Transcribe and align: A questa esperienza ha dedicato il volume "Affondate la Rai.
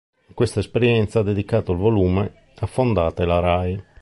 A 0.17 0.33
questa 0.33 0.59
esperienza 0.59 1.19
ha 1.19 1.21
dedicato 1.21 1.73
il 1.73 1.77
volume 1.77 2.53
"Affondate 2.55 3.23
la 3.23 3.37
Rai. 3.37 3.83